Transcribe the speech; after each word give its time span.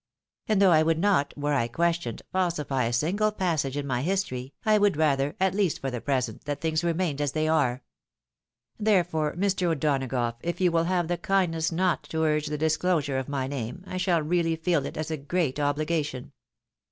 And 0.47 0.59
though 0.59 0.71
I 0.71 0.81
would 0.81 0.97
not, 0.97 1.31
were 1.37 1.53
I 1.53 1.67
questioned, 1.67 2.23
falsify 2.31 2.85
a 2.85 2.91
single 2.91 3.31
passage 3.31 3.77
in 3.77 3.85
my 3.85 4.01
history, 4.01 4.51
I 4.65 4.79
would 4.79 4.97
rather, 4.97 5.35
at 5.39 5.53
least 5.53 5.77
for 5.79 5.91
the 5.91 6.01
present, 6.01 6.45
that 6.45 6.59
things 6.59 6.83
remained 6.83 7.21
as 7.21 7.33
they 7.33 7.47
are. 7.47 7.83
Therefore, 8.79 9.35
Mr. 9.35 9.67
O'Donagough, 9.67 10.37
if 10.41 10.59
you 10.59 10.71
wUl 10.71 10.85
have 10.85 11.07
the 11.07 11.19
kindness 11.19 11.71
not 11.71 12.01
to 12.05 12.23
urge 12.23 12.47
the 12.47 12.57
disclosure 12.57 13.19
of 13.19 13.29
my 13.29 13.45
name, 13.45 13.83
I 13.85 13.97
shall 13.97 14.23
really 14.23 14.55
feel 14.55 14.87
it 14.87 14.97
as 14.97 15.11
a 15.11 15.17
great 15.17 15.59
obligation." 15.59 16.31